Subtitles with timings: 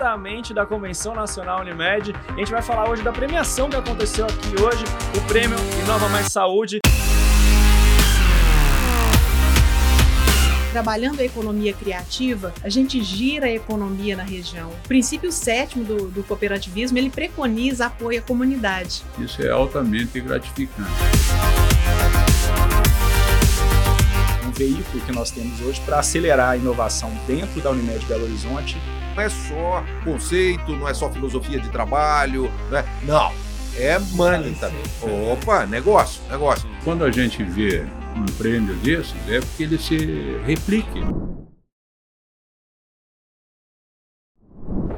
[0.00, 2.14] diretamente da Convenção Nacional Unimed.
[2.28, 4.82] A gente vai falar hoje da premiação que aconteceu aqui hoje,
[5.14, 6.78] o Prêmio Inova Mais Saúde.
[10.72, 14.70] Trabalhando a economia criativa, a gente gira a economia na região.
[14.70, 19.02] O princípio sétimo do, do cooperativismo, ele preconiza apoio à comunidade.
[19.18, 20.88] Isso é altamente gratificante.
[24.60, 28.76] Veículo que nós temos hoje para acelerar a inovação dentro da Unimed Belo Horizonte.
[29.16, 33.32] Não é só conceito, não é só filosofia de trabalho, não é, não,
[33.76, 34.82] é money também.
[35.32, 36.68] Opa, negócio, negócio.
[36.84, 39.96] Quando a gente vê um prêmio desses, é porque ele se
[40.44, 41.00] replique.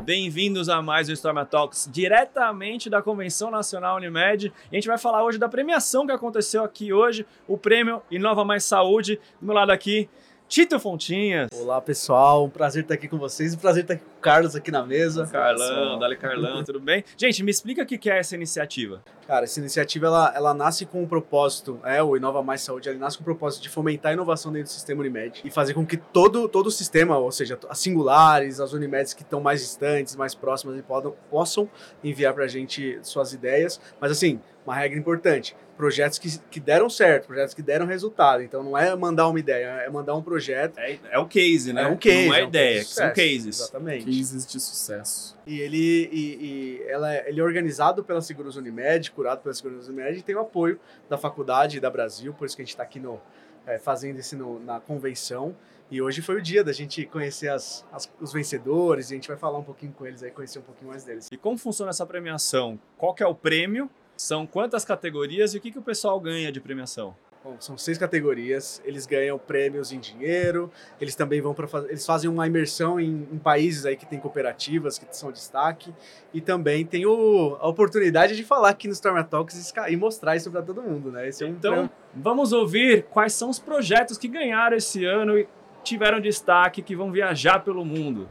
[0.04, 4.52] Bem-vindos a mais um Storma Talks, diretamente da Convenção Nacional Unimed.
[4.70, 8.44] E a gente vai falar hoje da premiação que aconteceu aqui hoje, o prêmio Inova
[8.44, 9.20] Mais Saúde.
[9.40, 10.08] Do meu lado aqui,
[10.48, 11.48] Tito Fontinhas.
[11.54, 12.46] Olá, pessoal.
[12.46, 13.54] Um prazer estar aqui com vocês.
[13.54, 15.26] Um prazer estar aqui Carlos aqui na mesa.
[15.26, 17.04] Carlão, Dali Carlão, tudo bem?
[17.18, 19.02] Gente, me explica o que é essa iniciativa.
[19.26, 22.98] Cara, essa iniciativa ela, ela nasce com um propósito, é, o Inova Mais Saúde, ele
[22.98, 25.84] nasce com o propósito de fomentar a inovação dentro do sistema Unimed e fazer com
[25.84, 30.14] que todo, todo o sistema, ou seja, as singulares, as Unimeds que estão mais distantes,
[30.14, 31.68] mais próximas, podam, possam
[32.02, 33.80] enviar para a gente suas ideias.
[34.00, 38.42] Mas assim, uma regra importante: projetos que, que deram certo, projetos que deram resultado.
[38.42, 40.78] Então não é mandar uma ideia, é mandar um projeto.
[40.78, 41.82] É, é o case, né?
[41.82, 42.28] É um case.
[42.28, 43.60] Não é, é um ideia, são cases.
[43.60, 44.08] Exatamente.
[44.18, 45.36] Cases de sucesso.
[45.46, 49.88] E ele, e, e ela, é- ele é organizado pela Seguros Unimed, curado pela Seguros
[49.88, 52.72] Unimed, e tem o apoio da faculdade e da Brasil, por isso que a gente
[52.74, 53.20] está aqui no,
[53.66, 55.54] é, fazendo isso no- na convenção.
[55.90, 59.28] E hoje foi o dia da gente conhecer as, as- os vencedores, e a gente
[59.28, 61.28] vai falar um pouquinho com eles aí, conhecer um pouquinho mais deles.
[61.30, 62.78] E como funciona essa premiação?
[62.96, 63.90] Qual que é o prêmio?
[64.16, 67.14] São quantas categorias e o que, que o pessoal ganha de premiação?
[67.44, 72.30] Bom, são seis categorias, eles ganham prêmios em dinheiro, eles também vão para eles fazem
[72.30, 75.92] uma imersão em, em países aí que tem cooperativas que são destaque
[76.32, 80.36] e também tem o, a oportunidade de falar aqui no Storm Talks e e mostrar
[80.36, 81.28] isso para todo mundo, né?
[81.28, 85.48] Esse é um Então, vamos ouvir quais são os projetos que ganharam esse ano e
[85.82, 88.28] tiveram destaque, que vão viajar pelo mundo.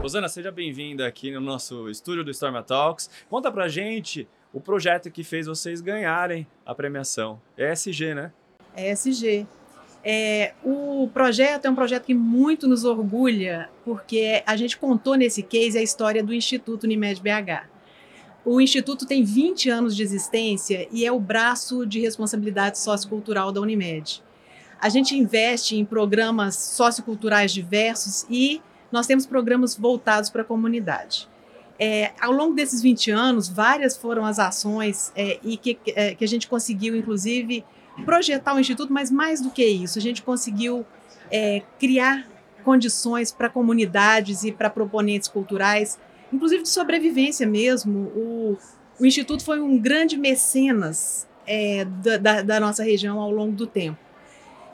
[0.00, 3.10] Rosana, seja bem-vinda aqui no nosso estúdio do Storm Talks.
[3.28, 7.40] Conta pra gente o projeto que fez vocês ganharem a premiação.
[7.58, 8.32] ESG, né?
[8.76, 9.46] ESG.
[10.04, 15.42] É, o projeto é um projeto que muito nos orgulha, porque a gente contou nesse
[15.42, 17.68] case a história do Instituto Unimed BH.
[18.44, 23.60] O Instituto tem 20 anos de existência e é o braço de responsabilidade sociocultural da
[23.60, 24.22] Unimed.
[24.80, 31.28] A gente investe em programas socioculturais diversos e nós temos programas voltados para a comunidade.
[31.78, 36.24] É, ao longo desses 20 anos, várias foram as ações é, e que, é, que
[36.24, 37.64] a gente conseguiu, inclusive,
[38.04, 40.84] projetar o Instituto, mas mais do que isso, a gente conseguiu
[41.30, 42.26] é, criar
[42.64, 45.98] condições para comunidades e para proponentes culturais,
[46.32, 48.12] inclusive de sobrevivência mesmo.
[48.14, 48.58] O,
[48.98, 53.66] o Instituto foi um grande mecenas é, da, da, da nossa região ao longo do
[53.66, 53.98] tempo.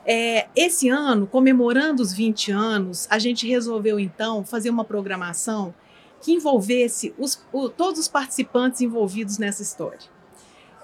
[0.05, 5.73] É, esse ano, comemorando os 20 anos, a gente resolveu então fazer uma programação
[6.21, 10.15] que envolvesse os, o, todos os participantes envolvidos nessa história.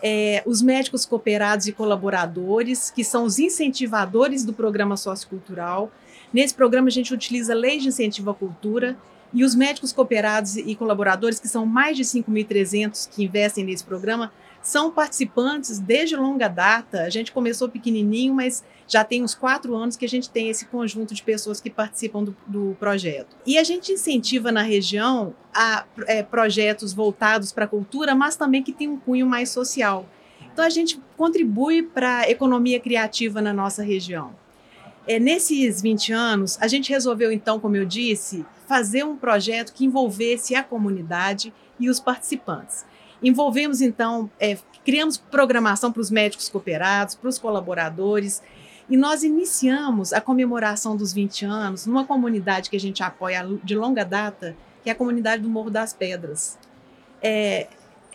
[0.03, 5.91] É, os médicos cooperados e colaboradores, que são os incentivadores do programa sociocultural.
[6.33, 8.97] Nesse programa, a gente utiliza leis de incentivo à cultura
[9.31, 14.31] e os médicos cooperados e colaboradores, que são mais de 5.300 que investem nesse programa,
[14.61, 17.01] são participantes desde longa data.
[17.03, 20.65] A gente começou pequenininho, mas já tem uns quatro anos que a gente tem esse
[20.65, 23.35] conjunto de pessoas que participam do, do projeto.
[23.45, 28.61] E a gente incentiva na região a é, projetos voltados para a cultura, mas também
[28.61, 30.07] que tem um cunho mais social.
[30.51, 34.35] Então a gente contribui para a economia criativa na nossa região.
[35.07, 39.85] É, nesses 20 anos, a gente resolveu, então, como eu disse, fazer um projeto que
[39.85, 42.85] envolvesse a comunidade e os participantes.
[43.21, 48.41] Envolvemos, então, é, criamos programação para os médicos cooperados, para os colaboradores,
[48.89, 53.75] e nós iniciamos a comemoração dos 20 anos numa comunidade que a gente apoia de
[53.75, 56.57] longa data, que é a comunidade do Morro das Pedras.
[57.21, 57.67] É,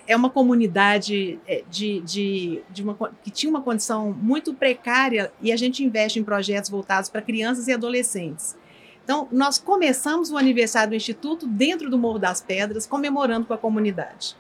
[0.07, 1.39] é uma comunidade
[1.71, 6.25] de, de, de uma, que tinha uma condição muito precária e a gente investe em
[6.25, 8.57] projetos voltados para crianças e adolescentes.
[9.03, 13.59] Então, nós começamos o aniversário do Instituto dentro do Morro das Pedras, comemorando com a
[13.59, 14.37] comunidade.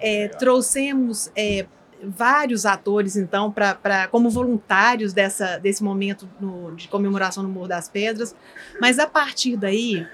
[0.00, 1.66] É, trouxemos é,
[2.02, 7.68] vários atores, então, pra, pra, como voluntários dessa, desse momento no, de comemoração no Morro
[7.68, 8.34] das Pedras,
[8.80, 10.06] mas a partir daí,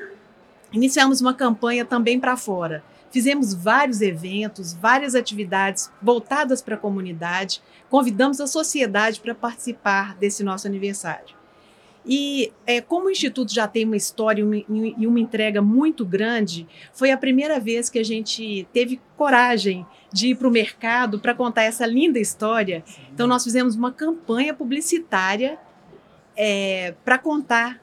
[0.73, 2.83] iniciamos uma campanha também para fora.
[3.11, 10.43] Fizemos vários eventos, várias atividades voltadas para a comunidade, convidamos a sociedade para participar desse
[10.43, 11.44] nosso aniversário.
[12.07, 14.57] E é, como o Instituto já tem uma história e uma,
[14.99, 20.29] e uma entrega muito grande, foi a primeira vez que a gente teve coragem de
[20.29, 22.85] ir para o mercado para contar essa linda história.
[23.13, 25.59] Então, nós fizemos uma campanha publicitária
[26.37, 27.81] é, para contar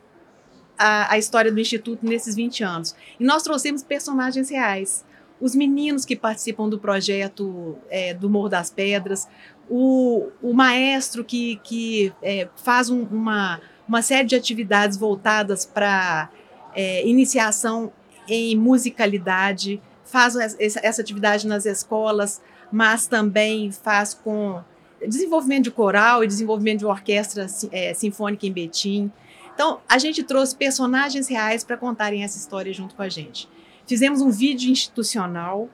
[0.78, 2.96] a, a, história do Instituto nesses 20 anos.
[3.20, 5.04] E nós trouxemos personagens reais.
[5.40, 9.28] Os meninos que participam do projeto é, do Morro das Pedras,
[9.70, 13.60] o, o maestro que, que é, faz um, uma,
[13.92, 16.30] uma série de atividades voltadas para
[16.74, 17.92] é, iniciação
[18.26, 22.42] em musicalidade, faz essa atividade nas escolas,
[22.72, 24.64] mas também faz com
[25.06, 29.12] desenvolvimento de coral e desenvolvimento de orquestra é, sinfônica em Betim.
[29.54, 33.50] Então, a gente trouxe personagens reais para contarem essa história junto com a gente.
[33.86, 35.68] Fizemos um vídeo institucional.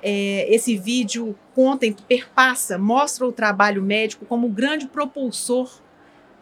[0.00, 5.84] É, esse vídeo conta, perpassa, mostra o trabalho médico como grande propulsor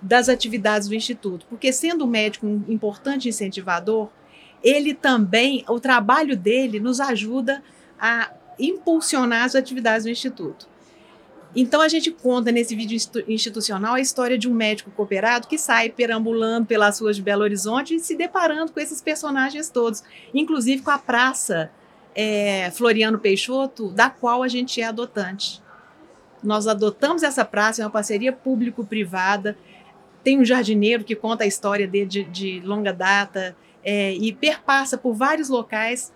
[0.04, 4.10] das atividades do Instituto, porque sendo o médico um importante incentivador,
[4.62, 7.62] ele também, o trabalho dele nos ajuda
[7.98, 10.68] a impulsionar as atividades do Instituto.
[11.56, 12.98] Então a gente conta nesse vídeo
[13.28, 17.94] institucional a história de um médico cooperado que sai perambulando pelas ruas de Belo Horizonte
[17.94, 20.02] e se deparando com esses personagens todos,
[20.34, 21.70] inclusive com a praça
[22.14, 25.62] é, Floriano Peixoto, da qual a gente é adotante.
[26.42, 29.56] Nós adotamos essa praça, é uma parceria público-privada.
[30.24, 33.54] Tem um jardineiro que conta a história dele de, de longa data
[33.84, 36.12] é, e perpassa por vários locais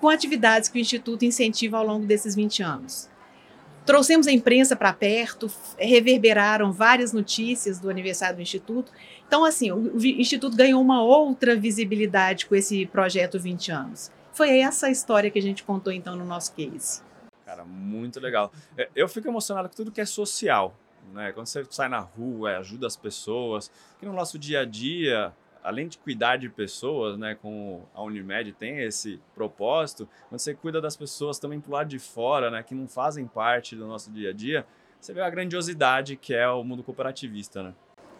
[0.00, 3.10] com atividades que o Instituto incentiva ao longo desses 20 anos.
[3.84, 8.90] Trouxemos a imprensa para perto, reverberaram várias notícias do aniversário do Instituto.
[9.26, 14.10] Então, assim, o, Instituto ganhou uma outra visibilidade com esse projeto 20 anos.
[14.32, 17.02] Foi essa a história que a gente contou, então, no nosso case.
[17.44, 18.50] Cara, muito legal.
[18.76, 20.74] É, eu fico emocionado com tudo que é social.
[21.12, 21.32] Né?
[21.32, 25.32] Quando você sai na rua, ajuda as pessoas, que no nosso dia a dia
[25.64, 30.78] além de cuidar de pessoas, né, com a Unimed tem esse propósito, quando você cuida
[30.78, 34.28] das pessoas também pro lado de fora, né, que não fazem parte do nosso dia
[34.28, 34.66] a dia,
[35.00, 37.74] você vê a grandiosidade que é o mundo cooperativista, né?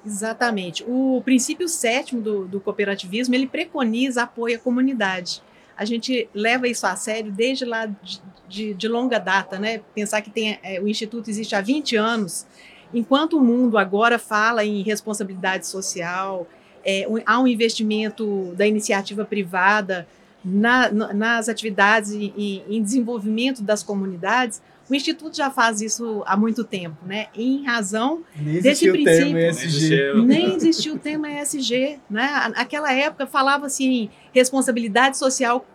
[0.07, 0.85] Exatamente.
[0.87, 5.43] O princípio sétimo do, do cooperativismo, ele preconiza apoio à comunidade.
[5.77, 9.81] A gente leva isso a sério desde lá de, de, de longa data, né?
[9.95, 12.47] Pensar que tem, é, o Instituto existe há 20 anos,
[12.95, 16.47] enquanto o mundo agora fala em responsabilidade social,
[16.85, 20.07] é, um, há um investimento da iniciativa privada
[20.45, 26.63] na, nas atividades e, em desenvolvimento das comunidades, o Instituto já faz isso há muito
[26.63, 27.29] tempo, né?
[27.35, 29.35] Em razão nem desse princípio.
[29.35, 30.13] O ESG.
[30.27, 31.99] Nem existiu o tema ESG.
[32.11, 32.53] Né?
[32.55, 35.67] Naquela época falava-se em responsabilidade social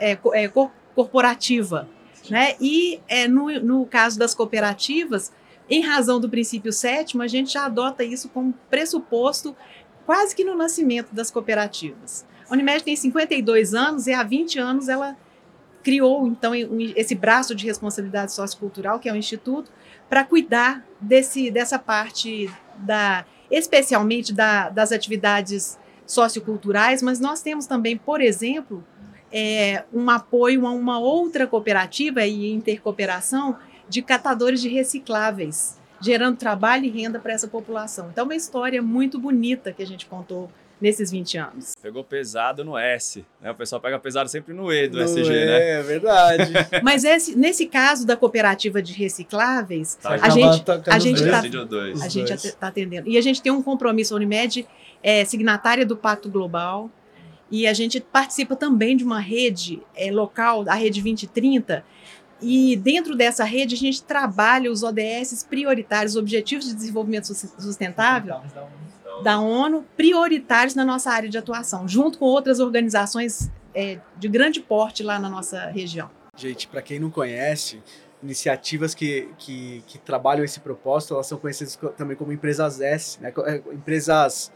[0.00, 0.52] é, é,
[0.94, 1.88] corporativa.
[2.30, 2.54] Né?
[2.60, 5.32] E é, no, no caso das cooperativas,
[5.68, 9.56] em razão do princípio sétimo, a gente já adota isso como pressuposto
[10.04, 12.26] quase que no nascimento das cooperativas.
[12.48, 15.16] A Unimed tem 52 anos e há 20 anos ela
[15.82, 16.52] criou então
[16.96, 19.70] esse braço de responsabilidade sociocultural, que é o instituto,
[20.08, 27.96] para cuidar desse, dessa parte da especialmente da, das atividades socioculturais, mas nós temos também,
[27.96, 28.84] por exemplo,
[29.30, 33.56] é, um apoio a uma outra cooperativa e intercooperação
[33.88, 38.10] de catadores de recicláveis gerando trabalho e renda para essa população.
[38.12, 40.50] Então, é uma história muito bonita que a gente contou
[40.80, 41.72] nesses 20 anos.
[41.80, 43.50] Pegou pesado no S, né?
[43.50, 45.70] O pessoal pega pesado sempre no E do no SG, é, né?
[45.70, 46.52] É verdade.
[46.82, 50.44] Mas esse, nesse caso da cooperativa de recicláveis, tá, a, gente,
[50.86, 53.08] a gente está a gente está atendendo.
[53.08, 54.66] E a gente tem um compromisso, a Unimed
[55.02, 56.90] é signatária do Pacto Global,
[57.50, 61.84] e a gente participa também de uma rede é, local, a Rede 2030,
[62.40, 68.40] e dentro dessa rede a gente trabalha os ODS prioritários, Objetivos de Desenvolvimento Sustentável
[69.22, 74.60] da ONU, prioritários na nossa área de atuação, junto com outras organizações é, de grande
[74.60, 76.10] porte lá na nossa região.
[76.36, 77.80] Gente, para quem não conhece,
[78.22, 83.32] iniciativas que, que, que, trabalham esse propósito, elas são conhecidas também como empresas S, né?
[83.46, 84.50] É, empresas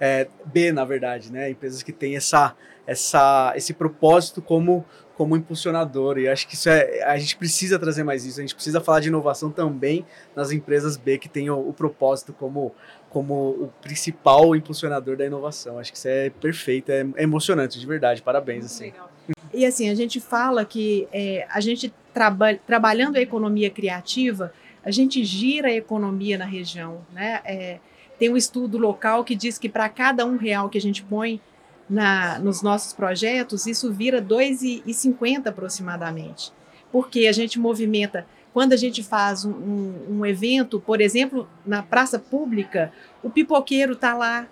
[0.00, 1.50] é, B, na verdade, né?
[1.50, 2.54] Empresas que têm essa,
[2.86, 4.84] essa, esse propósito como
[5.16, 6.18] como impulsionador.
[6.18, 7.02] E acho que isso é.
[7.04, 8.38] A gente precisa trazer mais isso.
[8.38, 12.32] A gente precisa falar de inovação também nas empresas B que têm o, o propósito
[12.34, 12.74] como,
[13.08, 15.78] como o principal impulsionador da inovação.
[15.78, 18.20] Acho que isso é perfeito, é, é emocionante, de verdade.
[18.20, 18.84] Parabéns, assim.
[18.86, 19.10] Legal.
[19.54, 24.52] E assim, a gente fala que é, a gente traba trabalhando a economia criativa,
[24.84, 27.00] a gente gira a economia na região.
[27.12, 27.40] Né?
[27.44, 27.78] É,
[28.18, 31.40] tem um estudo local que diz que para cada um real que a gente põe
[31.88, 36.52] na, nos nossos projetos, isso vira 2,50 aproximadamente.
[36.90, 41.82] Porque a gente movimenta, quando a gente faz um, um, um evento, por exemplo, na
[41.82, 42.92] praça pública,
[43.22, 44.46] o pipoqueiro está lá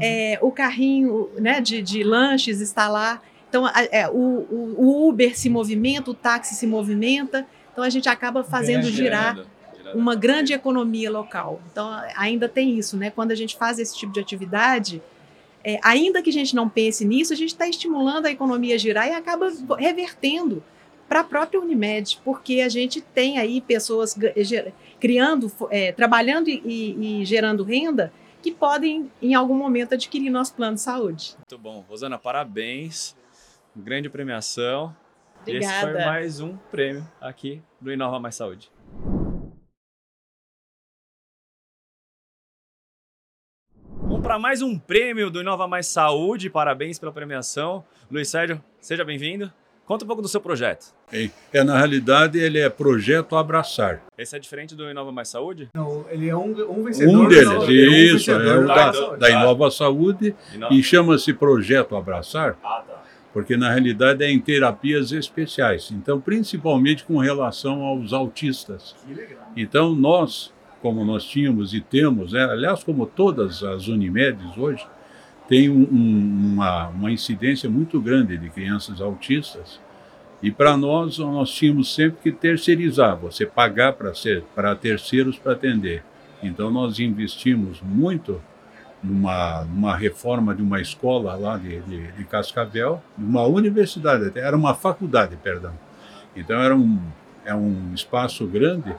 [0.00, 3.22] é, o carrinho né, de, de lanches está lá.
[3.48, 7.46] Então, a- é, o, o- o Uber se movimenta, o táxi se movimenta.
[7.72, 9.34] Então, a gente acaba fazendo girar
[9.94, 11.60] uma grande economia local.
[11.70, 13.10] Então, ainda tem isso, né?
[13.10, 15.02] Quando a gente faz esse tipo de atividade,
[15.64, 18.78] é, ainda que a gente não pense nisso, a gente está estimulando a economia a
[18.78, 20.62] girar e acaba revertendo
[21.08, 26.62] para a própria Unimed, porque a gente tem aí pessoas ger- criando, é, trabalhando e,
[27.20, 31.34] e- gerando renda que podem, em algum momento, adquirir nosso plano de saúde.
[31.36, 31.84] Muito bom.
[31.88, 33.14] Rosana, parabéns.
[33.76, 34.94] Grande premiação.
[35.46, 36.06] E esse foi Obrigada.
[36.10, 38.70] mais um prêmio aqui do Inova Mais Saúde.
[44.30, 46.48] Para mais um prêmio do Inova Mais Saúde.
[46.48, 47.82] Parabéns pela premiação.
[48.08, 49.50] Luiz Sérgio, seja bem-vindo.
[49.84, 50.94] Conta um pouco do seu projeto.
[51.12, 54.00] É, é, na realidade, ele é Projeto Abraçar.
[54.16, 55.68] Esse é diferente do Inova Mais Saúde?
[55.74, 57.12] Não, ele é um, um vencedor.
[57.12, 59.18] Um deles, Inova- ele um isso, é vencedor o do da, Inova Saúde.
[59.18, 63.02] da Inova Saúde Inova- e chama-se Projeto Abraçar, Ah, tá.
[63.32, 68.94] porque na realidade é em terapias especiais, então principalmente com relação aos autistas.
[69.04, 69.40] Que legal.
[69.56, 74.86] Então nós, como nós tínhamos e temos, né, aliás como todas as Unimedes hoje,
[75.48, 79.80] tem um- um- uma, uma incidência muito grande de crianças autistas
[80.42, 85.52] e para nós nós tínhamos sempre que terceirizar, você pagar para ser para terceiros para
[85.52, 86.02] atender.
[86.42, 88.40] Então nós investimos muito
[89.02, 94.74] numa, numa reforma de uma escola lá de, de, de Cascavel, uma universidade, era uma
[94.74, 95.72] faculdade, perdão.
[96.34, 96.98] Então era um,
[97.44, 98.94] é um espaço grande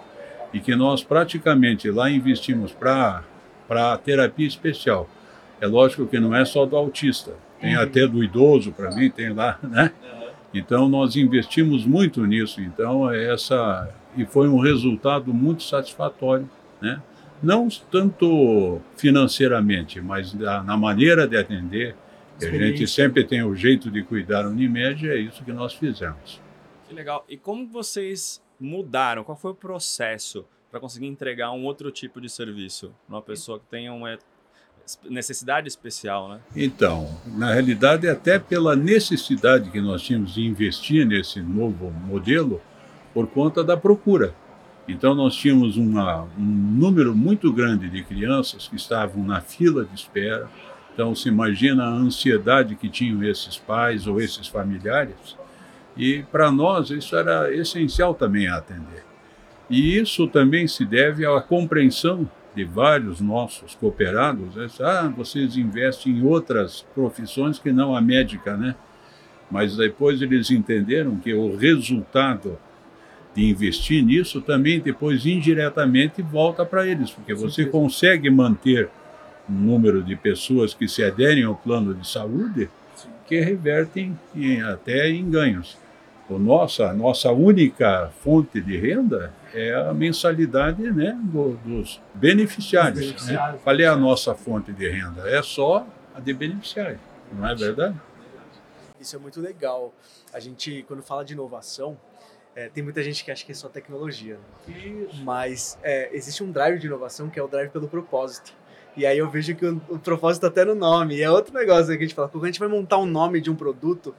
[0.53, 3.23] e que nós praticamente lá investimos para
[4.03, 5.09] terapia especial.
[5.59, 9.31] É lógico que não é só do autista, tem até do idoso para mim, tem
[9.31, 9.91] lá, né?
[10.53, 16.49] Então nós investimos muito nisso, então é essa e foi um resultado muito satisfatório,
[16.81, 17.01] né?
[17.41, 21.95] Não tanto financeiramente, mas da, na maneira de atender.
[22.39, 26.41] A gente sempre tem o jeito de cuidar da Unimed, é isso que nós fizemos.
[26.87, 27.23] Que legal.
[27.29, 29.23] E como vocês mudaram?
[29.23, 33.65] Qual foi o processo para conseguir entregar um outro tipo de serviço numa pessoa que
[33.65, 34.13] tenha uma
[34.85, 36.39] es- necessidade especial, né?
[36.55, 42.61] Então, na realidade, até pela necessidade que nós tínhamos de investir nesse novo modelo,
[43.13, 44.33] por conta da procura.
[44.87, 49.93] Então, nós tínhamos uma, um número muito grande de crianças que estavam na fila de
[49.93, 50.49] espera.
[50.93, 55.37] Então, se imagina a ansiedade que tinham esses pais ou esses familiares.
[56.01, 59.03] E para nós, isso era essencial também a atender.
[59.69, 64.55] E isso também se deve à compreensão de vários nossos cooperados.
[64.55, 64.67] né?
[64.79, 68.73] Ah, vocês investem em outras profissões que não a médica, né?
[69.51, 72.57] Mas depois eles entenderam que o resultado
[73.35, 78.89] de investir nisso também depois indiretamente volta para eles, porque você consegue manter
[79.47, 82.71] um número de pessoas que se aderem ao plano de saúde
[83.27, 85.77] que revertem em, até em ganhos.
[86.31, 92.99] O nossa, a nossa única fonte de renda é a mensalidade né, do- dos beneficiários.
[92.99, 93.55] Dos beneficiários.
[93.55, 93.59] Né?
[93.63, 95.29] Qual é a nossa fonte de renda?
[95.29, 95.85] É só
[96.15, 96.99] a de beneficiário,
[97.33, 97.95] não é verdade?
[98.99, 99.93] Isso é muito legal.
[100.33, 101.97] A gente, quando fala de inovação,
[102.55, 104.37] é, tem muita gente que acha que é só tecnologia.
[104.67, 105.07] né?
[105.23, 108.53] Mas é, existe um drive de inovação que é o drive pelo propósito.
[108.95, 111.15] E aí eu vejo que o, o propósito tá até no nome.
[111.15, 112.27] E é outro negócio que a gente fala.
[112.27, 114.13] Quando a gente vai montar um nome de um produto, o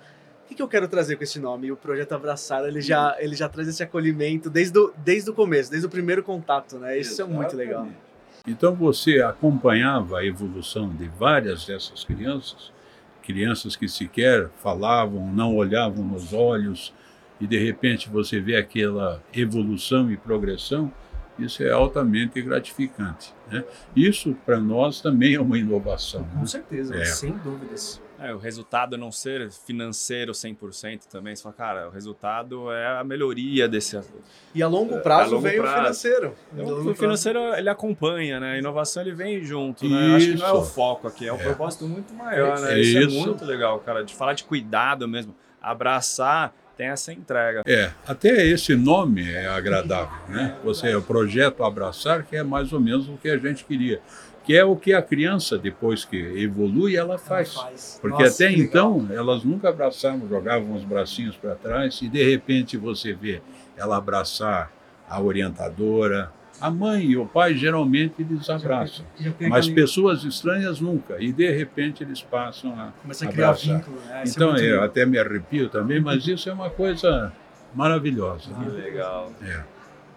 [0.52, 1.68] que, que eu quero trazer com esse nome?
[1.68, 5.34] E o projeto Abraçar, ele já, ele já traz esse acolhimento desde o, desde o
[5.34, 6.98] começo, desde o primeiro contato, né?
[6.98, 7.88] Isso é muito legal.
[8.46, 12.72] Então você acompanhava a evolução de várias dessas crianças,
[13.22, 16.92] crianças que sequer falavam, não olhavam nos olhos,
[17.40, 20.92] e de repente você vê aquela evolução e progressão,
[21.38, 23.32] isso é altamente gratificante.
[23.50, 23.64] Né?
[23.96, 26.24] Isso para nós também é uma inovação.
[26.24, 26.46] Com né?
[26.46, 27.04] certeza, É.
[27.04, 28.01] sem dúvidas.
[28.20, 31.34] É, o resultado não ser financeiro 100% também.
[31.34, 33.98] Você fala, cara, o resultado é a melhoria desse.
[34.54, 35.74] E a longo prazo a longo veio prazo.
[35.74, 36.34] o financeiro.
[36.52, 38.52] O prazo- financeiro ele acompanha, né?
[38.52, 40.14] A inovação ele vem junto, né?
[40.16, 41.42] Acho que não é o foco aqui, é um É.
[41.42, 42.78] propósito muito maior, né?
[42.78, 43.18] Isso, Isso.
[43.18, 44.04] é muito legal, cara.
[44.04, 47.62] De falar de cuidado mesmo, abraçar, tem essa entrega.
[47.66, 50.56] É, até esse nome é agradável, né?
[50.64, 54.00] Você, o projeto Abraçar, que é mais ou menos o que a gente queria,
[54.44, 57.54] que é o que a criança, depois que evolui, ela faz.
[57.54, 57.98] Faz.
[58.00, 62.76] Porque Nossa, até então elas nunca abraçavam, jogavam os bracinhos para trás e de repente
[62.76, 63.40] você vê
[63.76, 64.70] ela abraçar
[65.08, 66.30] a orientadora,
[66.60, 71.50] a mãe e o pai geralmente eles abraçam, Já mas pessoas estranhas nunca e de
[71.50, 73.76] repente eles passam a Começa a criar abraçar.
[73.78, 74.22] vínculo, né?
[74.24, 74.84] É Então muito eu legal.
[74.84, 77.32] até me arrepio também, mas isso é uma coisa
[77.74, 78.50] maravilhosa.
[78.54, 78.82] Que né?
[78.84, 79.32] legal.
[79.42, 79.60] É.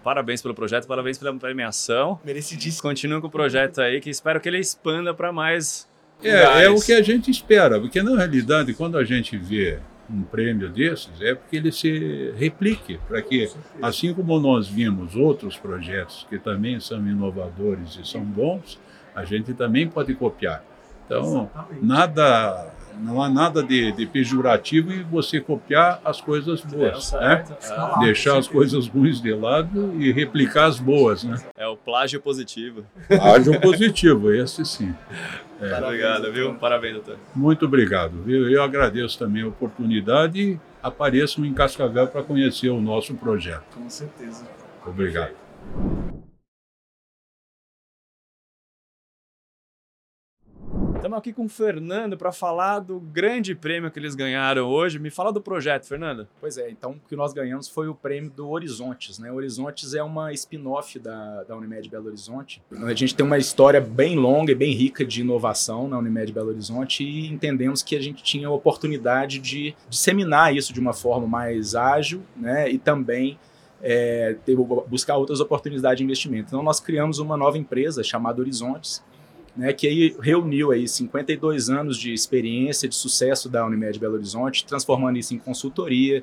[0.06, 2.20] Parabéns pelo projeto, parabéns pela premiação.
[2.24, 2.80] Merecidíssimo.
[2.80, 5.88] Continua com o projeto aí, que espero que ele expanda para mais
[6.22, 10.22] É, é o que a gente espera, porque na realidade, quando a gente vê um
[10.22, 13.50] prêmio desses, é porque ele se replique, para que,
[13.82, 18.78] assim como nós vimos outros projetos que também são inovadores e são bons,
[19.12, 20.62] a gente também pode copiar.
[21.04, 21.50] Então,
[21.82, 27.44] nada não há nada de, de, pejorativo em você copiar as coisas boas, é, né?
[27.62, 27.98] É.
[28.00, 31.36] Deixar as coisas ruins de lado e replicar as boas, né?
[31.56, 32.84] É o plágio positivo.
[33.08, 34.94] Plágio positivo, esse sim.
[35.60, 35.78] É.
[35.82, 36.54] Obrigado, viu?
[36.54, 37.18] Parabéns, doutor.
[37.34, 38.50] Muito obrigado, viu?
[38.50, 43.64] Eu agradeço também a oportunidade e apareçam em Cascavel para conhecer o nosso projeto.
[43.74, 44.44] Com certeza.
[44.84, 45.34] Obrigado.
[51.06, 54.98] Estamos aqui com o Fernando para falar do grande prêmio que eles ganharam hoje.
[54.98, 56.26] Me fala do projeto, Fernando.
[56.40, 59.16] Pois é, então o que nós ganhamos foi o prêmio do Horizontes.
[59.20, 59.30] Né?
[59.30, 62.60] O Horizontes é uma spin-off da, da Unimed Belo Horizonte.
[62.72, 66.48] A gente tem uma história bem longa e bem rica de inovação na Unimed Belo
[66.48, 71.28] Horizonte e entendemos que a gente tinha a oportunidade de disseminar isso de uma forma
[71.28, 72.68] mais ágil né?
[72.68, 73.38] e também
[73.80, 76.48] é, ter, buscar outras oportunidades de investimento.
[76.48, 79.04] Então nós criamos uma nova empresa chamada Horizontes,
[79.56, 84.66] né, que aí reuniu aí 52 anos de experiência, de sucesso da Unimed Belo Horizonte,
[84.66, 86.22] transformando isso em consultoria,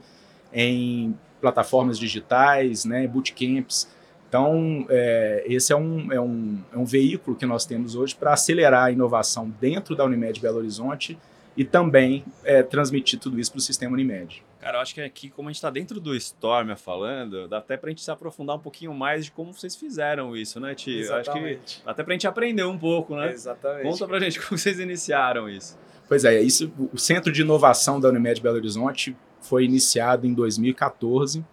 [0.54, 3.88] em plataformas digitais, né, bootcamps.
[4.30, 8.34] Então, é, esse é um, é, um, é um veículo que nós temos hoje para
[8.34, 11.18] acelerar a inovação dentro da Unimed Belo Horizonte
[11.56, 14.44] e também é, transmitir tudo isso para o sistema Unimed.
[14.64, 17.76] Cara, eu acho que aqui, como a gente está dentro do Storm falando, dá até
[17.76, 21.00] para a gente se aprofundar um pouquinho mais de como vocês fizeram isso, né, Tio?
[21.00, 21.60] Exatamente.
[21.64, 23.32] Acho que dá até para a gente aprender um pouco, né?
[23.32, 23.84] Exatamente.
[23.84, 25.78] Conta para a gente como vocês iniciaram isso.
[26.08, 31.44] Pois é, isso, o Centro de Inovação da Unimed Belo Horizonte foi iniciado em 2014,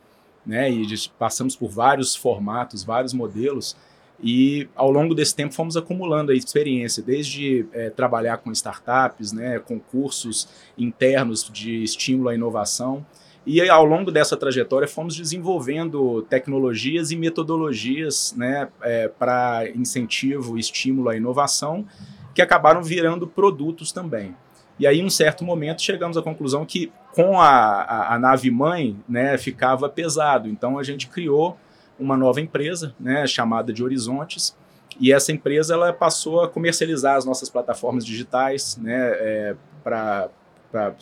[0.47, 0.87] né, e
[1.19, 3.77] passamos por vários formatos, vários modelos,
[4.23, 9.59] e ao longo desse tempo fomos acumulando a experiência, desde é, trabalhar com startups, né,
[9.59, 13.05] com cursos internos de estímulo à inovação.
[13.47, 21.09] E ao longo dessa trajetória fomos desenvolvendo tecnologias e metodologias né, é, para incentivo estímulo
[21.09, 21.87] à inovação,
[22.35, 24.35] que acabaram virando produtos também.
[24.79, 28.51] E aí, em um certo momento, chegamos à conclusão que com a, a, a nave
[28.51, 30.49] mãe né, ficava pesado.
[30.49, 31.59] Então a gente criou
[32.01, 34.57] uma nova empresa, né, chamada de Horizontes,
[34.99, 40.31] e essa empresa ela passou a comercializar as nossas plataformas digitais, né, é, para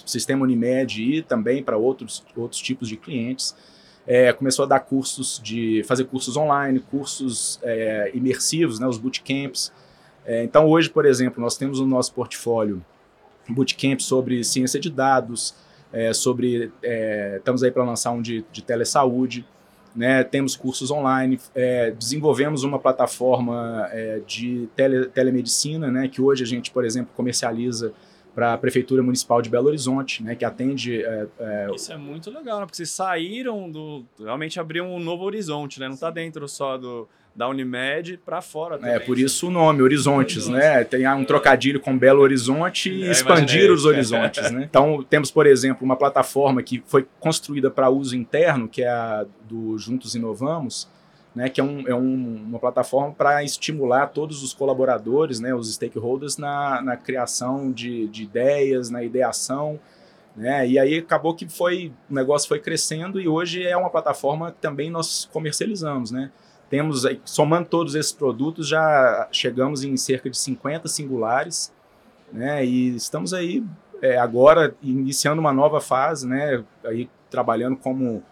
[0.05, 3.57] sistema Unimed e também para outros, outros tipos de clientes.
[4.07, 9.73] É, começou a dar cursos de fazer cursos online, cursos é, imersivos, né, os bootcamps.
[10.25, 12.85] É, então hoje, por exemplo, nós temos no nosso portfólio
[13.49, 15.55] bootcamp sobre ciência de dados,
[15.93, 19.47] é, sobre é, estamos aí para lançar um de, de telesaúde
[19.95, 26.45] né, temos cursos online, é, desenvolvemos uma plataforma é, de tele, telemedicina, né, que hoje
[26.45, 27.93] a gente, por exemplo, comercializa
[28.39, 31.03] para a Prefeitura Municipal de Belo Horizonte, né, que atende.
[31.03, 34.07] É, é, Isso é muito legal, né, porque vocês saíram do.
[34.17, 35.89] realmente abriram um novo horizonte, né?
[35.89, 38.95] Não está dentro só do, da Unimed para fora também.
[38.95, 40.85] É, por isso o nome, Horizontes, né?
[40.85, 44.63] Tem um trocadilho com Belo Horizonte e é, expandir os horizontes, né?
[44.71, 49.27] Então, temos, por exemplo, uma plataforma que foi construída para uso interno, que é a
[49.49, 50.89] do Juntos Inovamos,
[51.39, 55.73] né, que é, um, é um, uma plataforma para estimular todos os colaboradores, né, os
[55.73, 59.79] stakeholders, na, na criação de, de ideias, na ideação,
[60.37, 64.51] né, e aí acabou que foi, o negócio foi crescendo e hoje é uma plataforma
[64.51, 66.33] que também nós comercializamos, né,
[66.69, 71.73] temos, somando todos esses produtos, já chegamos em cerca de 50 singulares,
[72.31, 72.63] né?
[72.63, 73.65] E estamos aí
[74.03, 76.63] é, agora iniciando uma nova fase, né?
[76.85, 78.23] Aí trabalhando como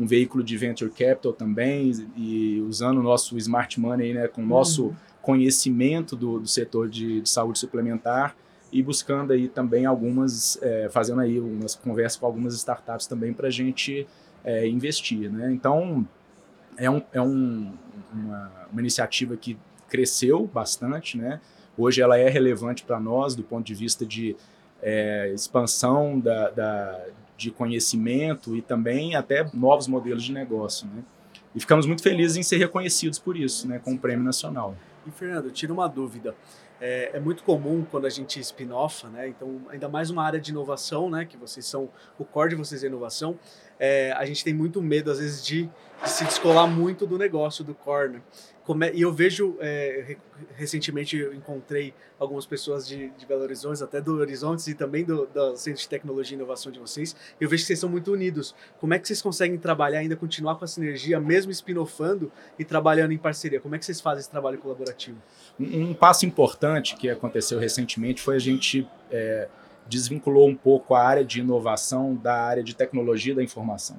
[0.00, 4.26] um veículo de venture capital também e usando o nosso smart money, né?
[4.26, 4.94] Com o nosso uhum.
[5.20, 8.34] conhecimento do, do setor de, de, saúde suplementar
[8.72, 13.48] e buscando aí também algumas, é, fazendo aí umas conversas com algumas startups também para
[13.48, 14.06] a gente
[14.42, 15.52] é, investir, né?
[15.52, 16.08] Então
[16.78, 17.74] é, um, é um,
[18.10, 21.42] uma, uma iniciativa que cresceu bastante, né?
[21.76, 24.34] Hoje ela é relevante para nós do ponto de vista de
[24.82, 27.04] é, expansão da, da,
[27.40, 31.02] de conhecimento e também até novos modelos de negócio, né?
[31.54, 34.76] E ficamos muito felizes em ser reconhecidos por isso, né, com o Prêmio Nacional.
[35.06, 36.34] E Fernando, tira uma dúvida.
[36.80, 39.28] É, é, muito comum quando a gente spin-off, né?
[39.28, 41.26] Então, ainda mais uma área de inovação, né?
[41.26, 43.38] Que vocês são, o core de vocês é inovação.
[43.78, 45.68] É, a gente tem muito medo, às vezes, de
[46.02, 48.14] de se descolar muito do negócio, do core.
[48.14, 48.22] Né?
[48.70, 50.18] Come- e eu vejo, é, re-
[50.54, 55.26] recentemente eu encontrei algumas pessoas de, de Belo Horizonte, até do Horizontes e também do,
[55.26, 57.16] do Centro de Tecnologia e Inovação de vocês.
[57.40, 58.54] Eu vejo que vocês são muito unidos.
[58.78, 63.10] Como é que vocês conseguem trabalhar ainda, continuar com a sinergia, mesmo espinofando e trabalhando
[63.12, 63.58] em parceria?
[63.60, 65.18] Como é que vocês fazem esse trabalho colaborativo?
[65.58, 69.48] Um, um passo importante que aconteceu recentemente foi a gente é,
[69.88, 73.96] desvinculou um pouco a área de inovação da área de tecnologia da informação.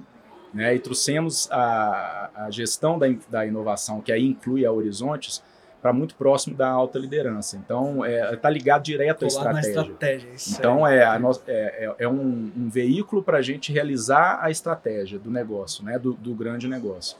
[0.53, 0.75] Né?
[0.75, 5.41] E trouxemos a, a gestão da, da inovação, que aí inclui a Horizontes,
[5.81, 7.57] para muito próximo da alta liderança.
[7.57, 9.69] Então, está ligado direto à estratégia.
[9.81, 10.29] estratégia.
[10.59, 14.51] Então, é, a no- é, é- é um, um veículo para a gente realizar a
[14.51, 17.17] estratégia do negócio, né, do, do grande negócio.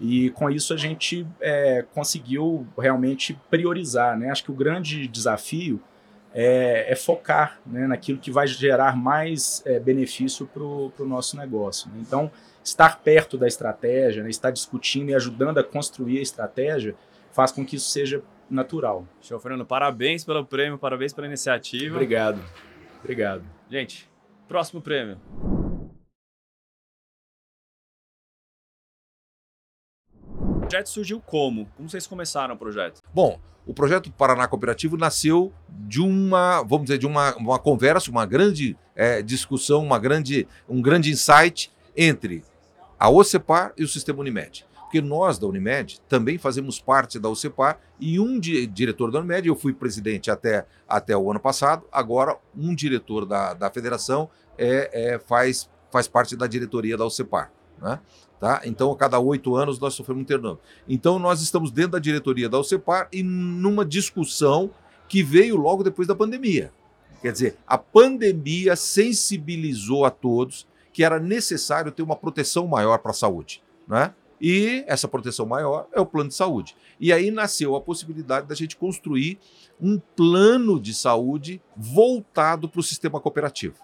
[0.00, 4.16] E com isso a gente é, conseguiu realmente priorizar.
[4.16, 4.30] Né?
[4.30, 5.80] Acho que o grande desafio
[6.32, 11.88] é, é focar né, naquilo que vai gerar mais é, benefício para o nosso negócio.
[11.90, 11.96] né?
[12.00, 12.30] Então,
[12.64, 16.96] estar perto da estratégia, né, estar discutindo e ajudando a construir a estratégia,
[17.30, 19.06] faz com que isso seja natural.
[19.20, 19.66] Show, Fernando.
[19.66, 21.94] Parabéns pelo prêmio, parabéns pela iniciativa.
[21.94, 22.42] Obrigado.
[23.00, 23.44] Obrigado.
[23.70, 24.08] Gente,
[24.48, 25.20] próximo prêmio.
[30.38, 31.66] O projeto surgiu como?
[31.76, 33.02] Como vocês começaram o projeto?
[33.12, 38.24] Bom, o projeto Paraná Cooperativo nasceu de uma, vamos dizer, de uma, uma conversa, uma
[38.24, 42.42] grande eh, discussão, uma grande, um grande insight entre
[42.98, 44.66] a OCEPAR e o Sistema Unimed.
[44.82, 49.48] Porque nós da Unimed também fazemos parte da OCEPAR e um di- diretor da Unimed,
[49.48, 55.14] eu fui presidente até, até o ano passado, agora um diretor da, da federação é,
[55.14, 57.50] é, faz, faz parte da diretoria da OCEPAR.
[57.82, 57.98] Né?
[58.38, 58.60] Tá?
[58.64, 60.62] Então, a cada oito anos nós sofremos um turnover.
[60.88, 64.70] Então, nós estamos dentro da diretoria da OCEPAR e numa discussão
[65.08, 66.72] que veio logo depois da pandemia.
[67.20, 73.10] Quer dizer, a pandemia sensibilizou a todos que era necessário ter uma proteção maior para
[73.10, 73.60] a saúde.
[73.86, 74.14] Né?
[74.40, 76.76] E essa proteção maior é o plano de saúde.
[77.00, 79.40] E aí nasceu a possibilidade da gente construir
[79.80, 83.74] um plano de saúde voltado para o sistema cooperativo.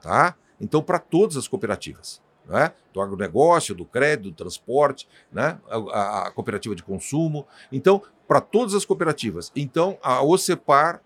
[0.00, 0.36] Tá?
[0.60, 2.72] Então, para todas as cooperativas né?
[2.92, 5.58] do agronegócio, do crédito, do transporte, né?
[5.68, 7.44] a, a- cooperativa de consumo.
[7.72, 9.50] Então, para todas as cooperativas.
[9.56, 11.02] Então, a OCEPAR,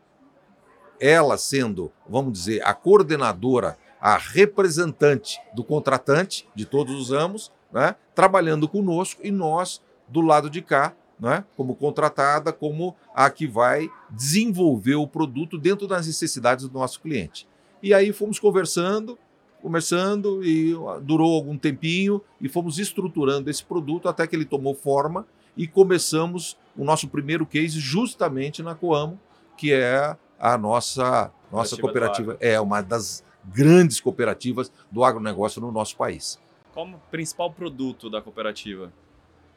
[1.00, 7.96] ela sendo, vamos dizer, a coordenadora, a representante do contratante de todos os ramos, né?
[8.14, 11.42] trabalhando conosco e nós, do lado de cá, né?
[11.56, 17.48] como contratada, como a que vai desenvolver o produto dentro das necessidades do nosso cliente.
[17.82, 19.18] E aí fomos conversando,
[19.62, 25.26] conversando e durou algum tempinho e fomos estruturando esse produto até que ele tomou forma
[25.56, 29.18] e começamos o nosso primeiro case justamente na Coamo,
[29.56, 35.70] que é a nossa nossa Cooperativa cooperativa, é uma das grandes cooperativas do agronegócio no
[35.70, 36.38] nosso país.
[36.72, 38.92] Qual o principal produto da cooperativa?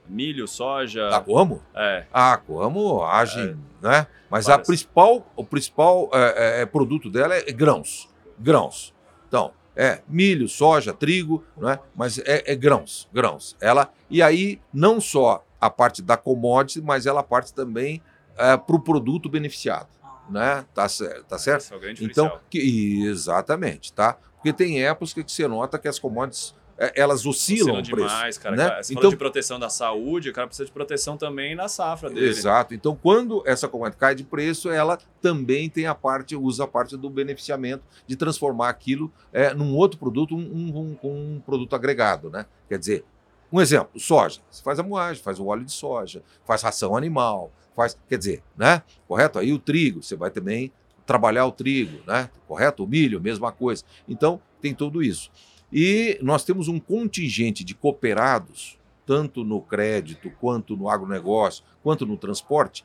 [0.08, 1.10] Milho, soja?
[1.10, 1.62] A Coamo?
[1.76, 2.06] É.
[2.14, 4.08] A Coamo age, né?
[4.30, 8.94] Mas a principal, o principal é, é, é, produto dela é grãos, grãos.
[9.28, 11.80] Então, é milho, soja, trigo, né?
[11.96, 13.56] Mas é, é grãos, grãos.
[13.60, 18.02] Ela e aí não só a parte da commodity, mas ela parte também
[18.36, 19.88] para o produto beneficiado,
[20.30, 20.66] né?
[20.74, 20.88] Tá,
[21.28, 21.74] tá certo?
[21.84, 24.18] É Então, que, exatamente, tá?
[24.36, 28.08] Porque tem épocas que você nota que as commodities é, elas oscilam Oscila o preço.
[28.16, 28.56] demais, cara.
[28.56, 28.84] né?
[28.84, 32.28] Você Então, de proteção da saúde, o cara precisa de proteção também na safra dele.
[32.28, 32.76] Exato.
[32.76, 36.96] Então, quando essa commodity cai de preço, ela também tem a parte, usa a parte
[36.96, 42.30] do beneficiamento de transformar aquilo é, num outro produto, um, um- um- um produto agregado,
[42.30, 42.46] né?
[42.70, 43.06] Quer dizer,
[43.52, 44.40] um exemplo, soja.
[44.52, 48.44] Você faz a moagem, faz o óleo de soja, faz ração animal, faz, quer dizer,
[48.58, 48.82] né?
[49.08, 49.38] Correto?
[49.38, 50.72] Aí o trigo, você vai também
[51.06, 52.28] trabalhar o trigo, né?
[52.48, 52.84] Correto?
[52.84, 53.84] O milho, mesma coisa.
[54.10, 55.30] Então, tem tudo isso.
[55.72, 62.18] E nós temos um contingente de cooperados, tanto no crédito, quanto no agronegócio, quanto no
[62.18, 62.84] transporte,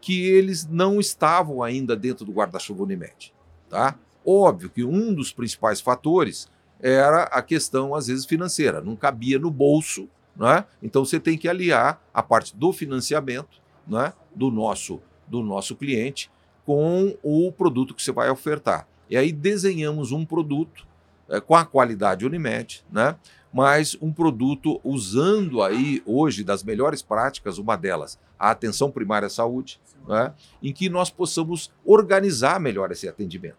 [0.00, 3.34] que eles não estavam ainda dentro do guarda-chuva Unimed.
[3.68, 3.98] Tá?
[4.24, 6.48] Óbvio que um dos principais fatores
[6.80, 8.80] era a questão, às vezes, financeira.
[8.80, 10.64] Não cabia no bolso, né?
[10.80, 14.12] então você tem que aliar a parte do financiamento né?
[14.34, 16.30] do, nosso, do nosso cliente
[16.64, 18.86] com o produto que você vai ofertar.
[19.08, 20.86] E aí desenhamos um produto
[21.28, 23.16] eh, com a qualidade Unimed, né?
[23.52, 29.30] mas um produto usando aí hoje das melhores práticas, uma delas, a atenção primária à
[29.30, 30.34] saúde, né?
[30.62, 33.56] em que nós possamos organizar melhor esse atendimento.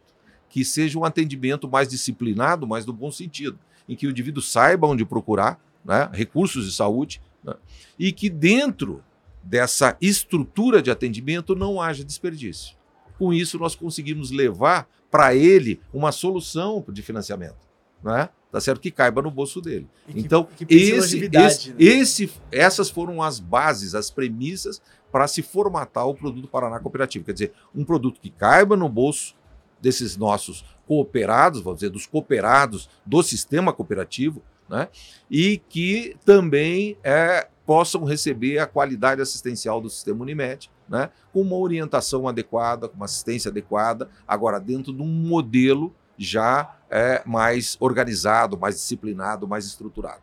[0.47, 4.87] Que seja um atendimento mais disciplinado, mas no bom sentido, em que o indivíduo saiba
[4.87, 6.09] onde procurar né?
[6.13, 7.55] recursos de saúde né?
[7.97, 9.03] e que dentro
[9.49, 12.75] dessa estrutura de atendimento não haja desperdício.
[13.17, 17.67] Com isso, nós conseguimos levar para ele uma solução de financiamento.
[18.03, 18.29] Né?
[18.51, 18.79] tá certo?
[18.81, 19.87] Que caiba no bolso dele.
[20.07, 21.75] Que- então, que esse, esse, né?
[21.83, 24.81] esse- essas foram as bases, as premissas
[25.11, 27.25] para se formatar o produto Paraná Cooperativo.
[27.25, 29.35] Quer dizer, um produto que caiba no bolso
[29.81, 34.87] desses nossos cooperados, vamos dizer, dos cooperados do sistema cooperativo, né?
[35.29, 41.09] e que também é, possam receber a qualidade assistencial do sistema Unimed, né?
[41.33, 47.21] com uma orientação adequada, com uma assistência adequada, agora dentro de um modelo já é,
[47.25, 50.21] mais organizado, mais disciplinado, mais estruturado.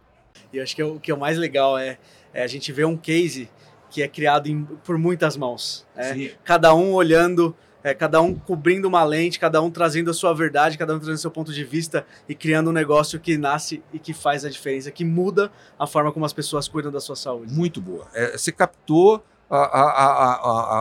[0.53, 1.99] E acho que o que é o mais legal é,
[2.33, 3.49] é a gente ver um case
[3.89, 5.87] que é criado em- por muitas mãos.
[6.13, 6.31] Sim.
[6.45, 10.77] Cada um olhando, é, cada um cobrindo uma lente, cada um trazendo a sua verdade,
[10.77, 14.13] cada um trazendo seu ponto de vista e criando um negócio que nasce e que
[14.13, 17.53] faz a diferença, que muda a forma como as pessoas cuidam da sua saúde.
[17.55, 18.09] Muito boa.
[18.13, 20.33] É, você captou a, a-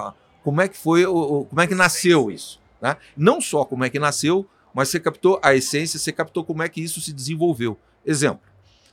[0.07, 0.13] a-
[0.43, 2.59] como é que foi, o- como é que nasceu isso.
[2.81, 2.97] Né?
[3.15, 6.69] Não só como é que nasceu, mas você captou a essência, você captou como é
[6.69, 7.77] que isso se desenvolveu.
[8.03, 8.41] Exemplo,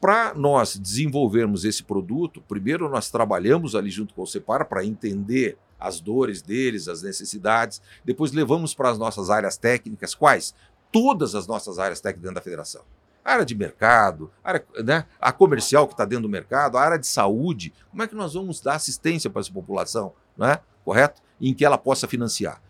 [0.01, 5.57] para nós desenvolvermos esse produto, primeiro nós trabalhamos ali junto com o Separa para entender
[5.83, 10.55] as dores deles, as necessidades, depois levamos para as nossas áreas técnicas, quais?
[10.91, 12.83] Todas as nossas áreas técnicas dentro da federação.
[13.25, 16.81] A área de mercado, a, área, né, a comercial que está dentro do mercado, a
[16.83, 21.23] área de saúde, como é que nós vamos dar assistência para essa população, né, correto?
[21.41, 22.61] Em que ela possa financiar.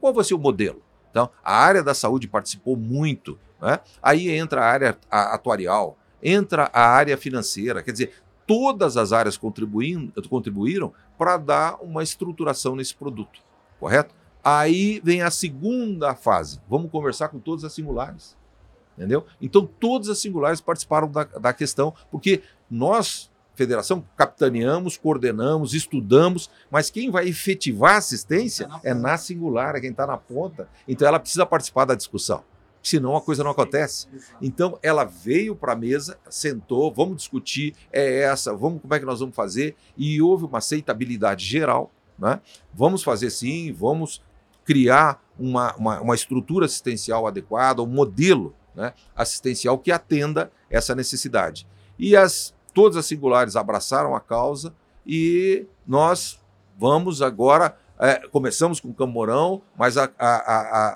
[0.00, 0.82] Qual, vai ser o modelo?
[1.10, 3.38] Então, a área da saúde participou muito.
[3.60, 3.78] Né?
[4.02, 8.12] Aí entra a área atuarial, entra a área financeira, quer dizer,
[8.46, 13.38] todas as áreas contribuindo, contribuíram para dar uma estruturação nesse produto,
[13.78, 14.12] correto?
[14.42, 16.60] Aí vem a segunda fase.
[16.68, 18.36] Vamos conversar com todas as singulares.
[18.98, 19.24] Entendeu?
[19.40, 26.90] Então, todas as singulares participaram da, da questão, porque nós, federação, capitaneamos, coordenamos, estudamos, mas
[26.90, 30.68] quem vai efetivar a assistência é na singular, é quem está na ponta.
[30.88, 32.42] Então, ela precisa participar da discussão,
[32.82, 34.08] senão a coisa não acontece.
[34.40, 39.06] Então, ela veio para a mesa, sentou, vamos discutir, é essa, vamos como é que
[39.06, 41.90] nós vamos fazer, e houve uma aceitabilidade geral.
[42.18, 42.40] Né?
[42.74, 44.22] Vamos fazer sim, vamos
[44.64, 51.66] criar uma, uma, uma estrutura assistencial adequada, um modelo né, assistencial que atenda essa necessidade.
[51.98, 54.74] E as, todas as singulares abraçaram a causa
[55.06, 56.40] e nós
[56.78, 57.76] vamos agora.
[57.98, 60.26] É, começamos com Camorão, mas a- a-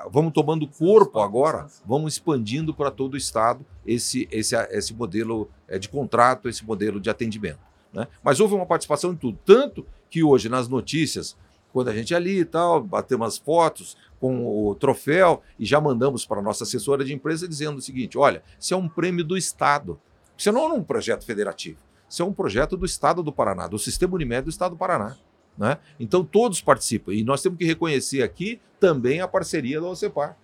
[0.05, 5.49] a- vamos tomando corpo agora, vamos expandindo para todo o estado esse, esse, esse modelo
[5.69, 7.59] é, de contrato, esse modelo de atendimento.
[7.93, 8.07] né?
[8.23, 9.39] Mas houve uma participação em tudo.
[9.45, 11.37] Tanto que hoje, nas notícias,
[11.73, 15.81] quando a gente é ali e tal, batemos as fotos com o troféu e já
[15.81, 19.25] mandamos para a nossa assessora de empresa dizendo o seguinte: olha, isso é um prêmio
[19.25, 19.99] do Estado.
[20.37, 21.79] Isso não é um projeto federativo.
[22.09, 25.17] Isso é um projeto do Estado do Paraná, do Sistema Unimed do Estado do Paraná.
[25.57, 25.79] Né?
[25.99, 27.13] Então todos participam.
[27.13, 30.37] E nós temos que reconhecer aqui também a parceria da OCEPAR.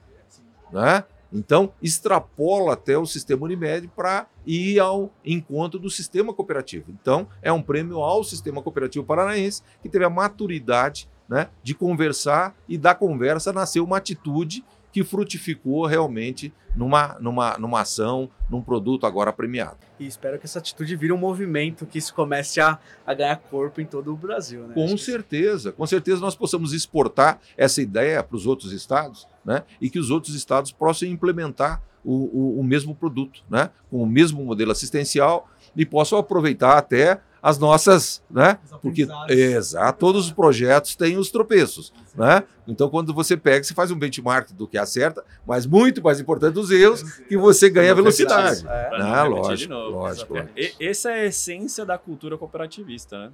[0.72, 1.05] Né?
[1.33, 6.90] Então, extrapola até o sistema Unimed para ir ao encontro do sistema cooperativo.
[6.90, 12.55] Então, é um prêmio ao sistema cooperativo paranaense que teve a maturidade né, de conversar
[12.68, 19.07] e da conversa nasceu uma atitude que frutificou realmente numa, numa, numa ação, num produto
[19.07, 19.78] agora premiado.
[19.98, 23.81] E espero que essa atitude vire um movimento, que isso comece a, a ganhar corpo
[23.81, 24.66] em todo o Brasil.
[24.66, 24.74] Né?
[24.74, 29.64] Com que- certeza, com certeza nós possamos exportar essa ideia para os outros estados, né?
[29.81, 33.70] E que os outros estados possam implementar o, o, o mesmo produto, né?
[33.90, 38.59] Com o mesmo modelo assistencial e possam aproveitar até as nossas, né?
[38.81, 42.44] Porque exato, todos os projetos têm os tropeços, né?
[42.68, 46.55] Então quando você pega, você faz um benchmark do que acerta, mas muito mais importante
[46.55, 48.64] dos erros, que você ganha velocidade.
[48.66, 48.90] É.
[48.98, 49.90] Não Ah, lógico, de novo.
[49.98, 50.35] lógico.
[50.57, 53.33] E- essa é a essência da cultura cooperativista, né?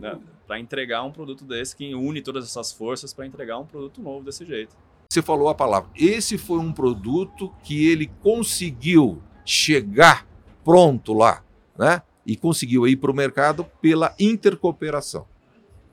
[0.00, 0.18] né?
[0.46, 4.24] Para entregar um produto desse que une todas essas forças para entregar um produto novo
[4.24, 4.74] desse jeito.
[5.08, 5.88] Você falou a palavra.
[5.96, 10.26] Esse foi um produto que ele conseguiu chegar
[10.64, 11.42] pronto lá,
[11.78, 12.02] né?
[12.30, 15.26] E conseguiu ir para o mercado pela intercooperação,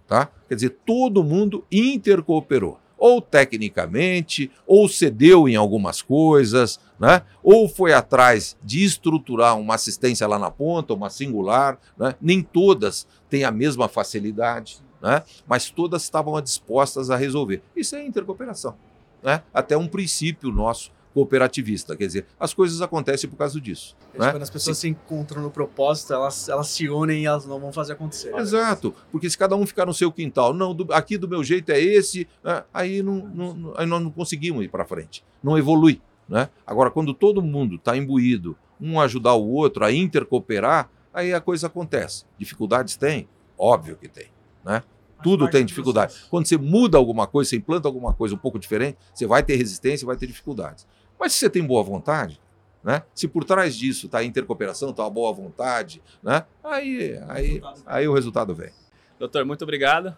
[0.07, 0.29] tá?
[0.47, 7.23] Quer dizer, todo mundo intercooperou, ou tecnicamente, ou cedeu em algumas coisas, né?
[7.41, 12.13] Ou foi atrás de estruturar uma assistência lá na ponta, uma singular, né?
[12.21, 15.23] Nem todas têm a mesma facilidade, né?
[15.47, 17.63] Mas todas estavam dispostas a resolver.
[17.75, 18.75] Isso é intercooperação
[19.23, 19.41] né?
[19.53, 21.95] até um princípio nosso cooperativista.
[21.95, 23.95] Quer dizer, as coisas acontecem por causa disso.
[24.13, 24.31] Acho né?
[24.31, 27.73] Quando as pessoas se encontram no propósito, elas, elas se unem e elas não vão
[27.73, 28.35] fazer acontecer.
[28.35, 31.71] Exato, porque se cada um ficar no seu quintal, não, do- aqui do meu jeito
[31.71, 32.63] é esse, né?
[32.73, 35.99] aí, não, não- não- aí nós não conseguimos ir para frente, não evolui.
[36.29, 36.49] Né?
[36.65, 41.67] Agora, quando todo mundo está imbuído, um ajudar o outro a intercooperar, aí a coisa
[41.67, 42.25] acontece.
[42.37, 43.27] Dificuldades tem?
[43.57, 44.27] Óbvio que tem.
[44.63, 44.83] Né?
[45.23, 46.13] Tudo tem dificuldade.
[46.29, 49.55] Quando você muda alguma coisa, você implanta alguma coisa um pouco diferente, você vai ter
[49.55, 50.85] resistência, vai ter dificuldades.
[51.19, 52.39] Mas se você tem boa vontade,
[52.83, 53.03] né?
[53.13, 56.45] Se por trás disso está a intercooperação, está a boa vontade, né?
[56.63, 58.71] Aí, aí, aí o resultado vem.
[59.19, 60.15] Doutor, muito obrigado.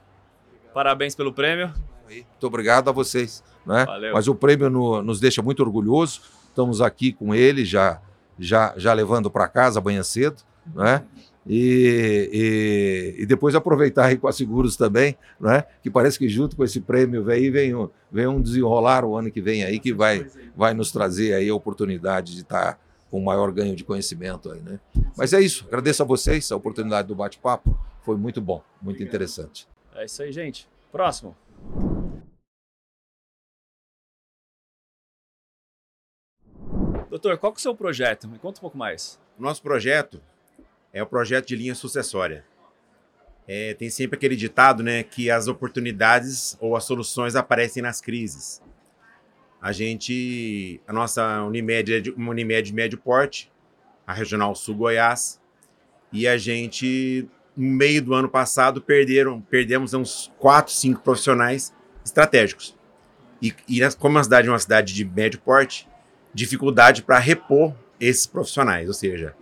[0.74, 1.74] Parabéns pelo prêmio.
[2.08, 3.44] Muito obrigado a vocês.
[3.66, 3.86] Né?
[3.86, 4.14] Valeu.
[4.14, 6.22] Mas o prêmio no- nos deixa muito orgulhoso.
[6.48, 8.02] Estamos aqui com ele, já,
[8.38, 10.42] já, já levando para casa amanhã cedo.
[10.74, 11.04] Né?
[11.48, 15.64] E, e, e depois aproveitar aí com a Seguros também, né?
[15.82, 19.32] que parece que junto com esse prêmio vem, vem, um, vem um desenrolar o ano
[19.32, 23.52] que vem aí, que vai, vai nos trazer aí a oportunidade de estar com maior
[23.52, 24.80] ganho de conhecimento aí, né?
[25.18, 29.68] Mas é isso, agradeço a vocês a oportunidade do bate-papo, foi muito bom, muito interessante.
[29.96, 30.68] É isso aí, gente.
[30.92, 31.36] Próximo.
[37.10, 38.28] Doutor, qual que é o seu projeto?
[38.28, 39.20] Me conta um pouco mais.
[39.38, 40.22] O nosso projeto
[40.94, 42.44] é o projeto de linha sucessória.
[43.48, 48.62] É, tem sempre aquele ditado, né, que as oportunidades ou as soluções aparecem nas crises.
[49.62, 53.52] A gente, a nossa Unimed é de- uma Unimed de médio porte,
[54.06, 55.40] a Regional Sul Goiás,
[56.12, 61.74] e a gente, no meio do ano passado, perderam, perdemos uns 4, 5 profissionais
[62.06, 62.76] estratégicos.
[63.42, 65.88] E, e como a cidade é uma cidade de médio porte,
[66.34, 69.36] dificuldade para repor esses profissionais, ou seja,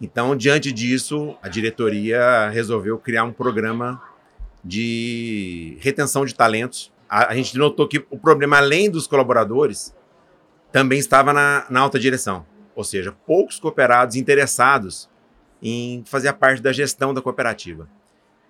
[0.00, 4.02] então, diante disso, a diretoria resolveu criar um programa
[4.62, 6.92] de retenção de talentos.
[7.08, 9.94] A, a gente notou que o problema, além dos colaboradores,
[10.72, 12.44] também estava na, na alta direção.
[12.74, 15.08] Ou seja, poucos cooperados interessados
[15.62, 17.88] em fazer parte da gestão da cooperativa.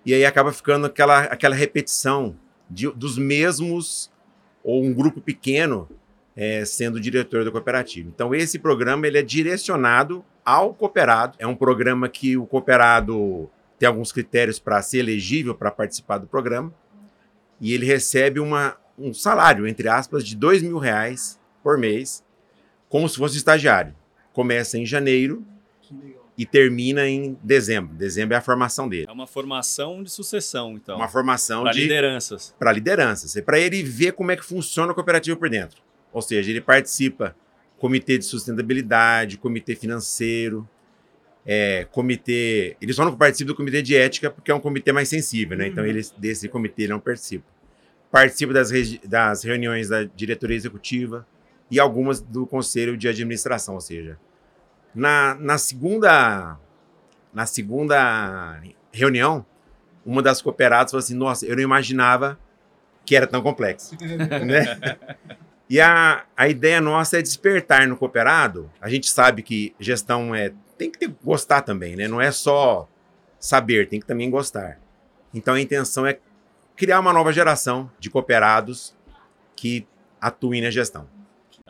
[0.05, 2.35] E aí acaba ficando aquela, aquela repetição
[2.69, 4.11] de- dos mesmos,
[4.63, 5.87] ou um grupo pequeno,
[6.35, 8.09] eh, sendo diretor da cooperativa.
[8.13, 11.35] Então, esse programa ele é direcionado ao cooperado.
[11.39, 16.25] É um programa que o cooperado tem alguns critérios para ser elegível para participar do
[16.25, 16.73] programa.
[17.59, 22.23] E ele recebe uma, um salário, entre aspas, de dois mil reais por mês,
[22.87, 23.93] como se fosse estagiário.
[24.31, 25.45] Começa em janeiro
[26.37, 27.93] e termina em dezembro.
[27.95, 29.07] Dezembro é a formação dele.
[29.09, 30.95] É uma formação de sucessão, então.
[30.95, 32.55] Uma formação para de lideranças.
[32.57, 35.81] para lideranças, é para ele ver como é que funciona a cooperativa por dentro.
[36.13, 37.35] Ou seja, ele participa
[37.79, 40.67] comitê de sustentabilidade, comitê financeiro,
[41.45, 42.75] é, comitê.
[42.81, 45.67] Ele só não participa do comitê de ética porque é um comitê mais sensível, né?
[45.67, 47.45] Então ele desse comitê não participa.
[48.11, 48.69] Participa das,
[49.05, 51.25] das reuniões da diretoria executiva
[51.69, 54.17] e algumas do conselho de administração, ou seja,
[54.95, 56.57] na, na segunda
[57.33, 58.59] na segunda
[58.91, 59.45] reunião,
[60.05, 62.39] uma das cooperadas falou assim: Nossa, eu não imaginava
[63.05, 63.95] que era tão complexo.
[64.45, 64.97] né?
[65.69, 68.71] E a, a ideia nossa é despertar no cooperado.
[68.79, 72.07] A gente sabe que gestão é tem que ter, gostar também, né?
[72.07, 72.87] Não é só
[73.39, 74.79] saber, tem que também gostar.
[75.33, 76.19] Então a intenção é
[76.75, 78.95] criar uma nova geração de cooperados
[79.55, 79.85] que
[80.21, 81.07] atuem na gestão.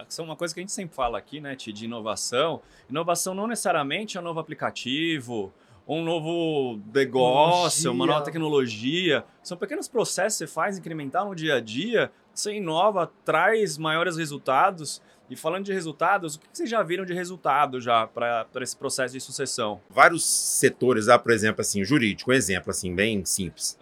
[0.07, 2.61] Isso é uma coisa que a gente sempre fala aqui, né, Ti, de inovação.
[2.89, 5.51] Inovação não necessariamente é um novo aplicativo,
[5.87, 9.23] um novo negócio, uma nova tecnologia.
[9.41, 14.17] São pequenos processos que você faz incremental no dia a dia, você inova, traz maiores
[14.17, 15.01] resultados.
[15.29, 19.13] E falando de resultados, o que vocês já viram de resultado já para esse processo
[19.13, 19.81] de sucessão?
[19.89, 23.77] Vários setores, ah, por exemplo, assim, jurídico, um exemplo assim bem simples.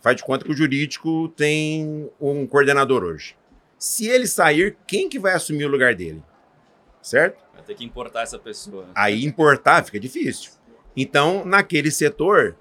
[0.00, 3.36] Faz de conta que o jurídico tem um coordenador hoje.
[3.78, 6.22] Se ele sair, quem que vai assumir o lugar dele?
[7.00, 7.38] Certo?
[7.54, 8.84] Vai ter que importar essa pessoa.
[8.86, 8.92] né?
[8.94, 10.50] Aí importar fica difícil.
[10.96, 12.56] Então, naquele setor,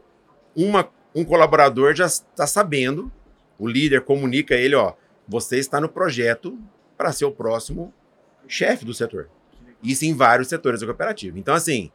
[0.55, 3.12] uma, um colaborador já está sabendo,
[3.57, 4.93] o líder comunica a ele, ó,
[5.28, 6.58] você está no projeto
[6.98, 7.94] para ser o próximo
[8.48, 9.30] chefe do setor.
[9.84, 11.38] Isso em vários setores da cooperativa.
[11.38, 11.92] Então, assim,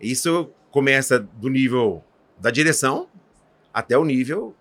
[0.00, 2.04] isso começa do nível
[2.38, 3.08] da direção
[3.72, 4.54] até o nível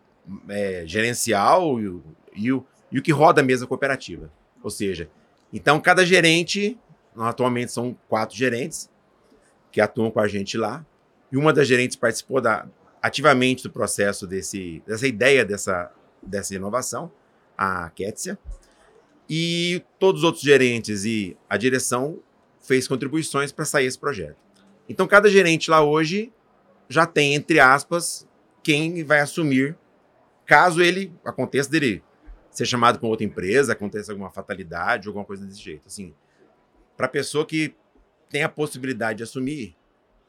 [0.49, 4.31] é, gerencial e o, e, o, e o que roda a mesa cooperativa.
[4.63, 5.09] Ou seja,
[5.51, 6.77] então cada gerente,
[7.15, 8.89] atualmente são quatro gerentes
[9.71, 10.85] que atuam com a gente lá,
[11.31, 12.67] e uma das gerentes participou da,
[13.01, 15.91] ativamente do processo desse, dessa ideia dessa,
[16.21, 17.11] dessa inovação,
[17.57, 18.37] a Kétia,
[19.29, 22.19] e todos os outros gerentes e a direção
[22.61, 24.37] fez contribuições para sair esse projeto.
[24.87, 26.31] Então, cada gerente lá hoje
[26.87, 28.27] já tem, entre aspas,
[28.63, 29.77] quem vai assumir,
[30.45, 32.03] caso ele aconteça dele
[32.49, 35.87] ser chamado para outra empresa, aconteça alguma fatalidade, alguma coisa desse jeito.
[35.87, 36.13] Assim,
[36.95, 37.75] para a pessoa que
[38.29, 39.75] tem a possibilidade de assumir,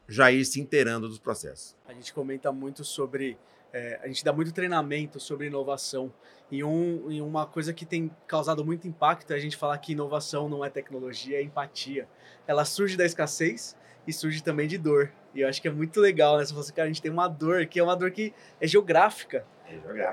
[0.07, 1.75] já ir se inteirando dos processos.
[1.87, 3.37] A gente comenta muito sobre.
[3.73, 6.11] É, a gente dá muito treinamento sobre inovação.
[6.51, 9.91] E, um, e uma coisa que tem causado muito impacto é a gente falar que
[9.91, 12.07] inovação não é tecnologia, é empatia.
[12.47, 13.77] Ela surge da escassez
[14.07, 15.11] e surge também de dor.
[15.33, 16.45] E eu acho que é muito legal, né?
[16.45, 18.67] Você fala assim, cara, a gente tem uma dor que é uma dor que é
[18.67, 19.45] geográfica.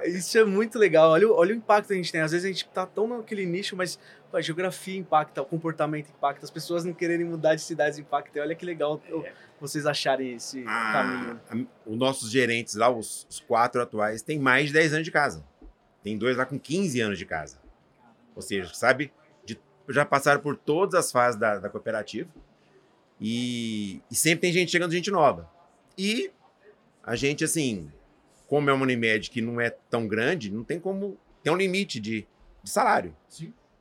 [0.06, 1.10] Isso é muito legal.
[1.10, 2.20] Olha, o- olha o impacto que a gente tem.
[2.20, 3.98] Às vezes a gente tá tão naquele nicho, mas
[4.32, 8.40] a geografia impacta, o comportamento impacta, as pessoas não quererem mudar de cidades impacta.
[8.40, 9.24] Olha que legal o-
[9.60, 11.40] vocês acharem esse Ah, caminho.
[11.86, 15.10] a- os nossos gerentes lá, os, os quatro atuais, têm mais de 10 anos de
[15.10, 15.42] casa.
[16.02, 17.58] Tem dois lá com 15 anos de casa.
[18.34, 19.10] Ou seja, sabe,
[19.44, 22.28] de- já passaram por todas as fases da, da cooperativa.
[23.20, 25.50] E, e sempre tem gente chegando, gente nova.
[25.96, 26.30] E
[27.02, 27.90] a gente, assim,
[28.46, 31.18] como é uma Unimed que não é tão grande, não tem como.
[31.42, 32.26] Tem um limite de,
[32.62, 33.16] de salário.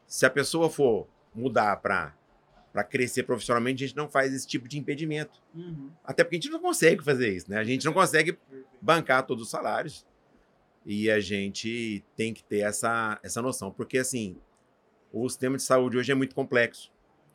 [0.07, 2.13] Se a pessoa for mudar para
[2.89, 5.41] crescer profissionalmente, a gente não faz esse tipo de impedimento.
[6.03, 7.57] Até porque a gente não consegue fazer isso, né?
[7.57, 8.37] A gente não consegue
[8.81, 10.05] bancar todos os salários.
[10.85, 13.71] E a gente tem que ter essa, essa noção.
[13.71, 14.37] Porque, assim,
[15.11, 16.91] o sistema de saúde hoje é muito complexo.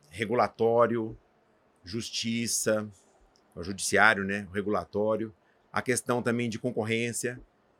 [0.09, 1.17] Regulatório,
[1.83, 2.89] justiça,
[3.53, 4.47] o judiciário, né?
[4.49, 5.33] O regulatório.
[5.71, 7.39] A questão também de concorrência.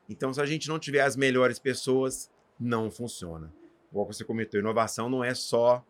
[0.10, 3.54] Então, se a gente não tiver as melhores pessoas, não funciona.
[3.92, 5.84] Igual você comentou, inovação não é só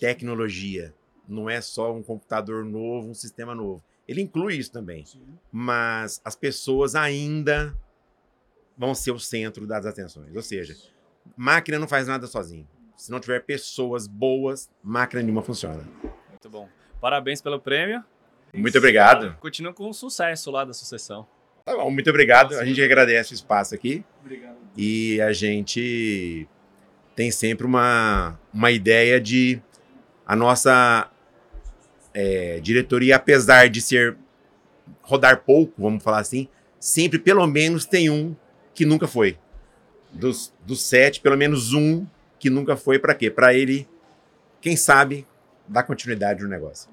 [0.00, 0.94] tecnologia.
[1.28, 3.84] Não é só um computador novo, um sistema novo.
[4.06, 5.04] Ele inclui isso também.
[5.52, 7.76] Mas as pessoas ainda
[8.76, 10.34] vão ser o centro das atenções.
[10.34, 10.74] Ou seja,
[11.36, 12.66] máquina não faz nada sozinho.
[12.96, 15.84] Se não tiver pessoas boas, máquina nenhuma funciona.
[16.30, 16.68] Muito bom.
[17.00, 18.02] Parabéns pelo prêmio.
[18.54, 19.36] Muito obrigado.
[19.40, 21.26] Continua com o sucesso lá da sucessão.
[21.64, 22.54] Tá bom, muito obrigado.
[22.56, 24.04] A gente agradece o espaço aqui.
[24.76, 26.48] E a gente
[27.14, 29.60] tem sempre uma, uma ideia de
[30.26, 31.10] a nossa
[32.14, 34.16] é, diretoria, apesar de ser
[35.02, 38.36] rodar pouco, vamos falar assim, sempre pelo menos tem um
[38.74, 39.38] que nunca foi.
[40.12, 42.06] Dos, dos sete, pelo menos um
[42.38, 43.30] que nunca foi para quê?
[43.30, 43.86] Para ele,
[44.60, 45.26] quem sabe,
[45.66, 46.88] dar continuidade no negócio.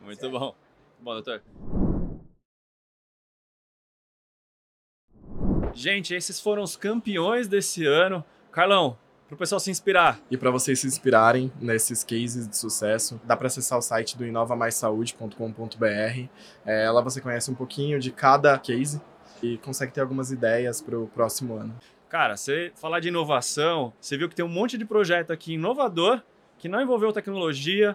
[0.00, 0.54] Muito bom.
[1.04, 1.42] Bom, doutor.
[5.74, 8.24] Gente, esses foram os campeões desse ano.
[8.50, 8.96] Carlão,
[9.28, 10.18] para o pessoal se inspirar.
[10.30, 14.24] E para vocês se inspirarem nesses cases de sucesso, dá para acessar o site do
[14.24, 16.28] inovamaissaude.com.br.
[16.64, 18.98] É, lá você conhece um pouquinho de cada case
[19.42, 21.76] e consegue ter algumas ideias para o próximo ano.
[22.08, 26.22] Cara, você falar de inovação, você viu que tem um monte de projeto aqui inovador
[26.56, 27.94] que não envolveu tecnologia,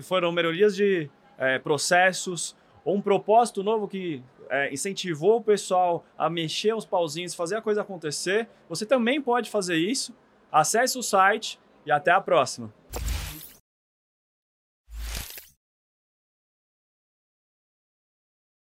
[0.00, 6.74] foram melhorias de é, processos, um propósito novo que é, incentivou o pessoal a mexer
[6.74, 8.48] os pauzinhos, fazer a coisa acontecer.
[8.68, 10.14] Você também pode fazer isso.
[10.50, 12.72] Acesse o site e até a próxima.